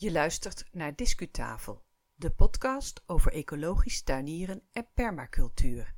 [0.00, 5.94] Je luistert naar Discutafel, de podcast over ecologisch tuinieren en permacultuur.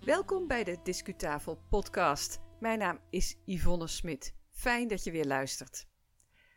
[0.00, 2.40] Welkom bij de Discutafel podcast.
[2.60, 4.34] Mijn naam is Yvonne Smit.
[4.50, 5.86] Fijn dat je weer luistert.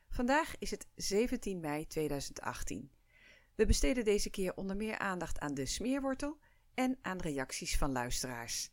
[0.09, 2.91] Vandaag is het 17 mei 2018.
[3.55, 6.38] We besteden deze keer onder meer aandacht aan de smeerwortel
[6.77, 8.69] en aan reacties van luisteraars.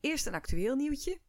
[0.00, 1.20] Eerst een actueel nieuwtje.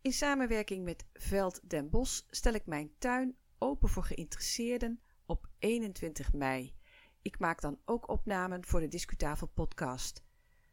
[0.00, 6.32] In samenwerking met Veld Den Bos stel ik mijn tuin open voor geïnteresseerden op 21
[6.32, 6.74] mei.
[7.22, 10.22] Ik maak dan ook opnamen voor de Discutafel podcast.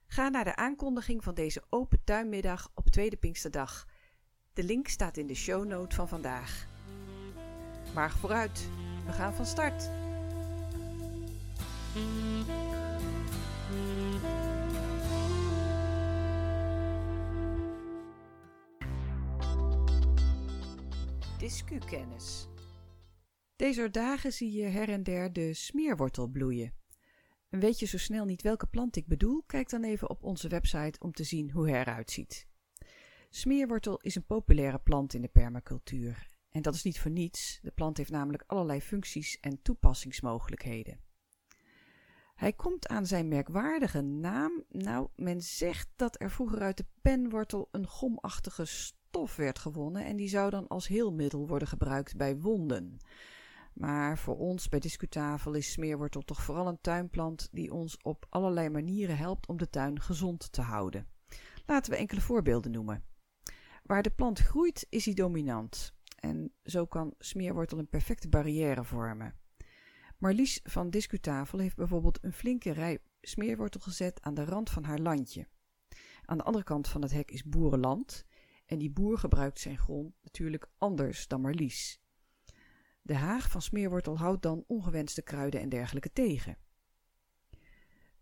[0.07, 3.87] Ga naar de aankondiging van deze open tuinmiddag op Tweede Pinksterdag.
[4.53, 6.67] De link staat in de shownote van vandaag.
[7.93, 8.67] Maar vooruit,
[9.05, 9.89] we gaan van start.
[21.39, 22.47] Discukennis.
[23.55, 26.73] Deze dagen zie je her en der de smeerwortel bloeien.
[27.49, 29.43] En weet je zo snel niet welke plant ik bedoel?
[29.45, 32.47] Kijk dan even op onze website om te zien hoe hij eruit ziet.
[33.29, 36.27] Smeerwortel is een populaire plant in de permacultuur.
[36.49, 37.59] En dat is niet voor niets.
[37.61, 40.99] De plant heeft namelijk allerlei functies en toepassingsmogelijkheden.
[42.35, 44.63] Hij komt aan zijn merkwaardige naam.
[44.69, 48.65] Nou, men zegt dat er vroeger uit de penwortel een gomachtige
[49.09, 52.97] stof werd gewonnen en die zou dan als heelmiddel worden gebruikt bij wonden.
[53.73, 58.69] Maar voor ons bij Discutafel is smeerwortel toch vooral een tuinplant die ons op allerlei
[58.69, 61.07] manieren helpt om de tuin gezond te houden.
[61.65, 63.03] Laten we enkele voorbeelden noemen.
[63.83, 69.35] Waar de plant groeit is hij dominant en zo kan smeerwortel een perfecte barrière vormen.
[70.17, 74.99] Marlies van Discutafel heeft bijvoorbeeld een flinke rij smeerwortel gezet aan de rand van haar
[74.99, 75.47] landje.
[76.25, 78.27] Aan de andere kant van het hek is boerenland
[78.69, 82.01] en die boer gebruikt zijn grond natuurlijk anders dan Marlies.
[83.01, 86.57] De haag van smeerwortel houdt dan ongewenste kruiden en dergelijke tegen.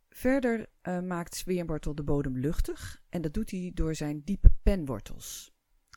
[0.09, 5.53] Verder uh, maakt smeerwortel de bodem luchtig en dat doet hij door zijn diepe penwortels.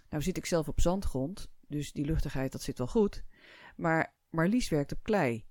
[0.09, 3.25] Nou zit ik zelf op zandgrond, dus die luchtigheid dat zit wel goed,
[3.77, 5.45] maar Marlies werkt op klei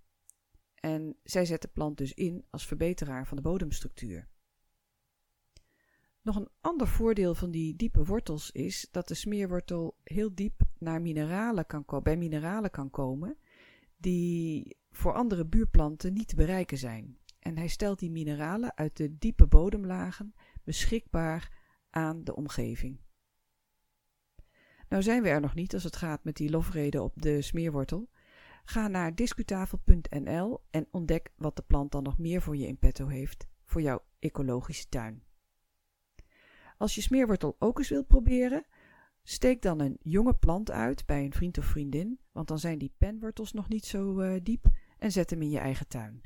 [0.75, 4.29] en zij zet de plant dus in als verbeteraar van de bodemstructuur.
[6.21, 11.01] Nog een ander voordeel van die diepe wortels is dat de smeerwortel heel diep naar
[11.01, 13.37] mineralen kan bij mineralen kan komen
[13.97, 17.17] die voor andere buurplanten niet te bereiken zijn.
[17.39, 21.57] En hij stelt die mineralen uit de diepe bodemlagen beschikbaar
[21.89, 22.99] aan de omgeving.
[24.89, 28.09] Nou zijn we er nog niet als het gaat met die lofreden op de smeerwortel.
[28.63, 33.07] Ga naar discutafel.nl en ontdek wat de plant dan nog meer voor je in petto
[33.07, 35.23] heeft voor jouw ecologische tuin.
[36.79, 38.65] Als je smeerwortel ook eens wilt proberen,
[39.23, 42.93] steek dan een jonge plant uit bij een vriend of vriendin, want dan zijn die
[42.97, 44.65] penwortels nog niet zo uh, diep,
[44.97, 46.21] en zet hem in je eigen tuin.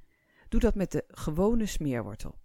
[0.49, 2.39] Doe dat met de gewone smeerwortel.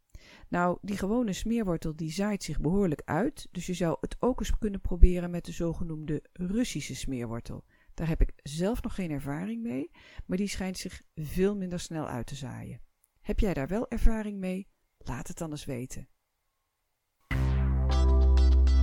[0.49, 4.59] Nou, die gewone smeerwortel die zaait zich behoorlijk uit, dus je zou het ook eens
[4.59, 7.65] kunnen proberen met de zogenoemde Russische smeerwortel.
[7.95, 9.91] Daar heb ik zelf nog geen ervaring mee,
[10.27, 12.81] maar die schijnt zich veel minder snel uit te zaaien.
[13.21, 14.69] Heb jij daar wel ervaring mee?
[14.99, 16.09] Laat het dan eens weten.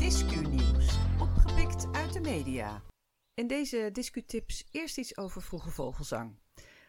[0.05, 2.81] Discu-nieuws, opgepikt uit de media.
[3.33, 6.35] In deze Discu-tips eerst iets over vroege vogelzang.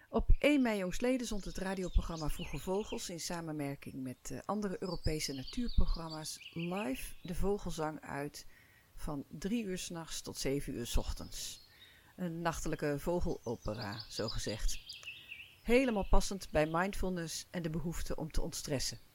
[0.09, 5.32] Op 1 mei jongstleden zond het radioprogramma Vroege Vogels in samenwerking met uh, andere Europese
[5.32, 8.47] natuurprogramma's live de vogelzang uit
[8.94, 11.66] van 3 uur s'nachts tot 7 uur s ochtends.
[12.16, 14.78] Een nachtelijke vogelopera, zo gezegd.
[15.62, 19.05] Helemaal passend bij mindfulness en de behoefte om te ontstressen.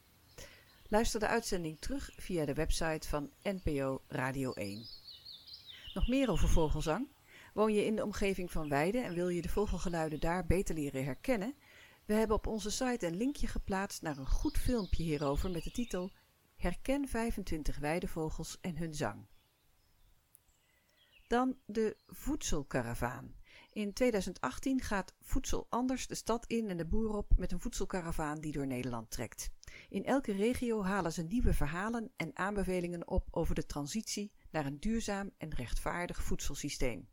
[0.92, 4.86] Luister de uitzending terug via de website van NPO Radio 1.
[5.94, 7.08] Nog meer over vogelzang?
[7.54, 11.04] Woon je in de omgeving van weiden en wil je de vogelgeluiden daar beter leren
[11.04, 11.54] herkennen?
[12.04, 15.70] We hebben op onze site een linkje geplaatst naar een goed filmpje hierover met de
[15.70, 16.12] titel
[16.56, 19.26] Herken 25 weidevogels en hun zang.
[21.26, 23.34] Dan de voedselkaravaan.
[23.72, 28.40] In 2018 gaat Voedsel Anders de stad in en de boer op met een voedselkaravaan
[28.40, 29.50] die door Nederland trekt.
[29.88, 34.80] In elke regio halen ze nieuwe verhalen en aanbevelingen op over de transitie naar een
[34.80, 37.08] duurzaam en rechtvaardig voedselsysteem.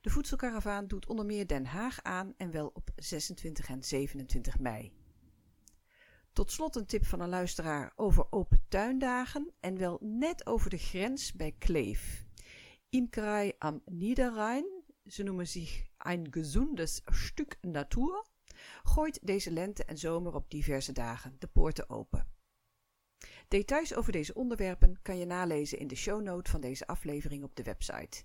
[0.00, 4.92] De voedselkaravaan doet onder meer Den Haag aan en wel op 26 en 27 mei.
[6.32, 10.78] Tot slot een tip van een luisteraar over open tuindagen en wel net over de
[10.78, 12.24] grens bij Kleef.
[12.88, 14.71] Imkerei am Niederrhein,
[15.06, 18.26] ze noemen zich Ein gesundes Stück Natur,
[18.82, 22.26] gooit deze lente en zomer op diverse dagen de poorten open.
[23.48, 27.62] Details over deze onderwerpen kan je nalezen in de shownote van deze aflevering op de
[27.62, 28.24] website.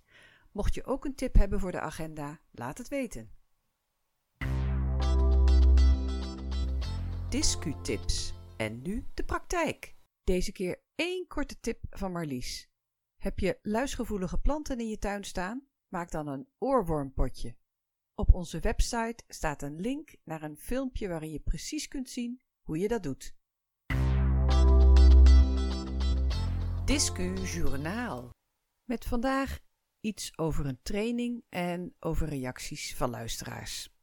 [0.51, 3.31] Mocht je ook een tip hebben voor de agenda, laat het weten.
[7.29, 8.33] Discutips.
[8.57, 9.95] En nu de praktijk.
[10.23, 12.69] Deze keer één korte tip van Marlies.
[13.17, 15.67] Heb je luisgevoelige planten in je tuin staan?
[15.87, 17.55] Maak dan een oorwormpotje.
[18.15, 22.77] Op onze website staat een link naar een filmpje waarin je precies kunt zien hoe
[22.77, 23.35] je dat doet.
[26.85, 28.29] Discu Journaal.
[28.83, 29.59] Met vandaag
[29.99, 33.95] iets over een training en over reacties van luisteraars.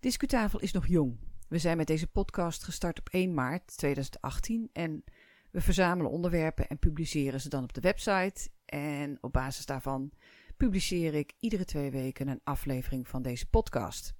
[0.00, 1.18] Discutafel is nog jong.
[1.48, 5.04] We zijn met deze podcast gestart op 1 maart 2018 en
[5.50, 8.50] we verzamelen onderwerpen en publiceren ze dan op de website.
[8.64, 10.12] En op basis daarvan
[10.58, 14.14] publiceer ik iedere twee weken een aflevering van deze podcast.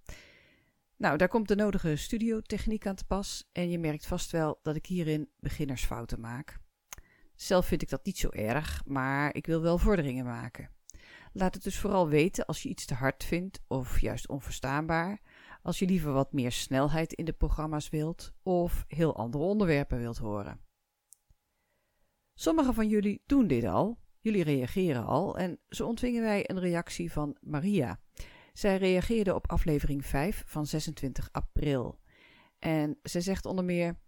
[0.96, 4.76] Nou, daar komt de nodige studiotechniek aan te pas en je merkt vast wel dat
[4.76, 6.58] ik hierin beginnersfouten maak.
[7.35, 10.70] Zelf vind ik dat niet zo erg, maar ik wil wel vorderingen maken.
[11.32, 15.20] Laat het dus vooral weten als je iets te hard vindt of juist onverstaanbaar,
[15.62, 20.19] als je liever wat meer snelheid in de programma's wilt of heel andere onderwerpen wilt
[20.19, 20.61] horen.
[22.34, 27.12] Sommigen van jullie doen dit al, jullie reageren al en zo ontvingen wij een reactie
[27.12, 28.00] van Maria.
[28.53, 32.00] Zij reageerde op aflevering 5 van 26 april.
[32.59, 33.99] En zij zegt onder meer: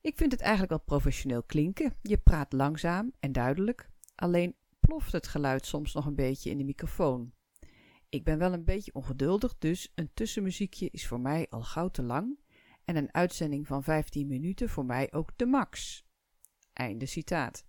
[0.00, 1.96] Ik vind het eigenlijk wel professioneel klinken.
[2.02, 6.64] Je praat langzaam en duidelijk, alleen ploft het geluid soms nog een beetje in de
[6.64, 7.32] microfoon.
[8.08, 12.02] Ik ben wel een beetje ongeduldig, dus een tussenmuziekje is voor mij al gauw te
[12.02, 12.38] lang
[12.84, 16.04] en een uitzending van 15 minuten voor mij ook de max.
[16.72, 17.64] Einde citaat.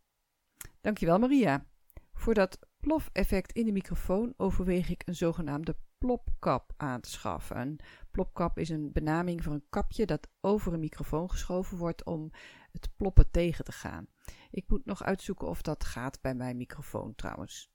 [0.86, 1.66] Dankjewel Maria.
[2.14, 7.58] Voor dat plof-effect in de microfoon overweeg ik een zogenaamde plopkap aan te schaffen.
[7.58, 7.80] Een
[8.12, 12.32] plopkap is een benaming voor een kapje dat over een microfoon geschoven wordt om
[12.72, 14.08] het ploppen tegen te gaan.
[14.52, 17.72] Ik moet nog uitzoeken of dat gaat bij mijn microfoon trouwens.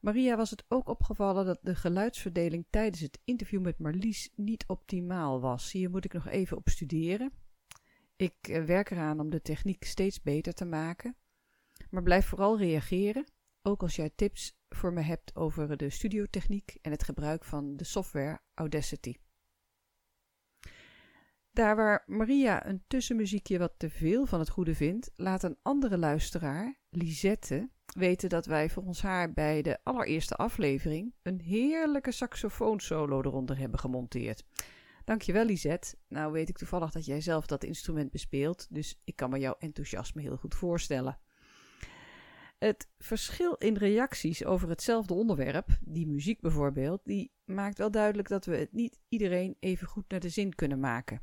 [0.00, 5.40] Maria was het ook opgevallen dat de geluidsverdeling tijdens het interview met Marlies niet optimaal
[5.40, 5.72] was.
[5.72, 7.32] Hier moet ik nog even op studeren.
[8.16, 11.16] Ik eh, werk eraan om de techniek steeds beter te maken.
[11.92, 13.24] Maar blijf vooral reageren,
[13.62, 17.84] ook als jij tips voor me hebt over de studiotechniek en het gebruik van de
[17.84, 19.14] software Audacity.
[21.50, 25.98] Daar waar Maria een tussenmuziekje wat te veel van het goede vindt, laat een andere
[25.98, 33.58] luisteraar, Lisette, weten dat wij volgens haar bij de allereerste aflevering een heerlijke saxofoonsolo eronder
[33.58, 34.44] hebben gemonteerd.
[35.04, 35.96] Dankjewel Lisette.
[36.08, 39.56] Nou weet ik toevallig dat jij zelf dat instrument bespeelt, dus ik kan me jouw
[39.58, 41.18] enthousiasme heel goed voorstellen.
[42.62, 48.44] Het verschil in reacties over hetzelfde onderwerp, die muziek bijvoorbeeld, die maakt wel duidelijk dat
[48.44, 51.22] we het niet iedereen even goed naar de zin kunnen maken.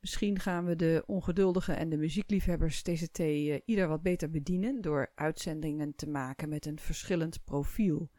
[0.00, 5.12] Misschien gaan we de ongeduldigen en de muziekliefhebbers TCT uh, ieder wat beter bedienen door
[5.14, 8.10] uitzendingen te maken met een verschillend profiel.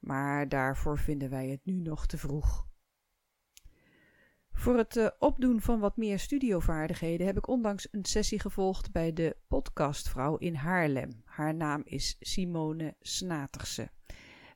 [0.00, 2.66] Maar daarvoor vinden wij het nu nog te vroeg.
[4.62, 9.12] Voor het uh, opdoen van wat meer studiovaardigheden heb ik onlangs een sessie gevolgd bij
[9.12, 11.22] de podcastvrouw in Haarlem.
[11.24, 13.90] Haar naam is Simone Snaterse.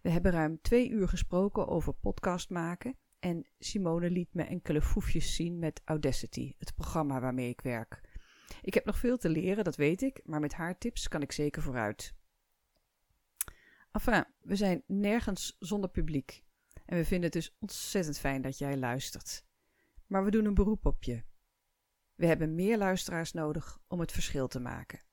[0.03, 5.35] We hebben ruim twee uur gesproken over podcast maken en Simone liet me enkele foefjes
[5.35, 8.01] zien met Audacity, het programma waarmee ik werk.
[8.63, 11.33] Ik heb nog veel te leren, dat weet ik, maar met haar tips kan ik
[11.33, 12.15] zeker vooruit.
[13.93, 16.45] Enfin, we zijn nergens zonder publiek.
[16.85, 19.46] En we vinden het dus ontzettend fijn dat jij luistert.
[20.07, 21.25] Maar we doen een beroep op je.
[22.15, 25.05] We hebben meer luisteraars nodig om het verschil te maken.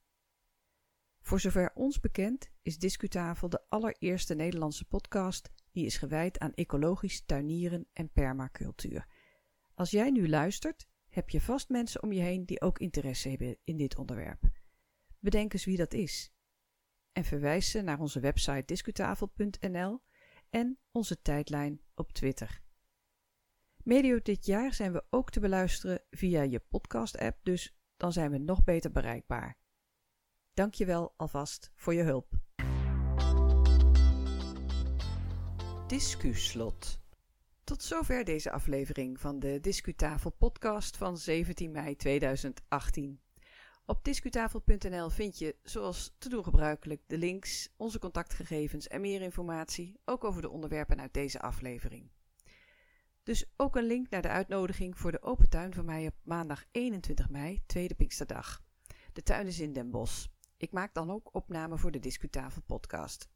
[1.21, 7.25] Voor zover ons bekend is Discutafel de allereerste Nederlandse podcast die is gewijd aan ecologisch
[7.25, 9.07] tuinieren en permacultuur.
[9.73, 13.57] Als jij nu luistert, heb je vast mensen om je heen die ook interesse hebben
[13.63, 14.41] in dit onderwerp.
[15.19, 16.33] Bedenk eens wie dat is.
[17.12, 20.01] En verwijs ze naar onze website discutafel.nl
[20.50, 22.62] en onze tijdlijn op Twitter.
[23.83, 28.37] Medio dit jaar zijn we ook te beluisteren via je podcast-app, dus dan zijn we
[28.37, 29.57] nog beter bereikbaar.
[30.53, 32.31] Dank je wel alvast voor je hulp.
[35.87, 37.01] Discuslot.
[37.63, 43.21] Tot zover deze aflevering van de Discutafel podcast van 17 mei 2018.
[43.85, 49.99] Op discutafel.nl vind je, zoals te doen gebruikelijk, de links, onze contactgegevens en meer informatie,
[50.05, 52.11] ook over de onderwerpen uit deze aflevering.
[53.23, 56.63] Dus ook een link naar de uitnodiging voor de open tuin van mij op maandag
[56.71, 58.63] 21 mei, tweede Pinksterdag.
[59.13, 60.27] De tuin is in Den Bosch.
[60.57, 63.29] Ik maak dan ook opname voor de Discutafel podcast.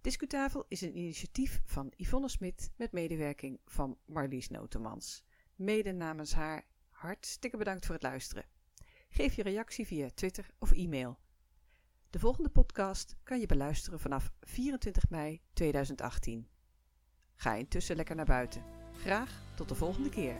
[0.00, 5.24] Discutafel is een initiatief van Yvonne Smit met medewerking van Marlies Notemans.
[5.54, 8.44] Mede namens haar hartstikke bedankt voor het luisteren.
[9.08, 11.18] Geef je reactie via Twitter of e-mail.
[12.10, 16.51] De volgende podcast kan je beluisteren vanaf 24 mei 2018.
[17.42, 18.62] Ga intussen lekker naar buiten.
[19.00, 20.36] Graag tot de volgende keer.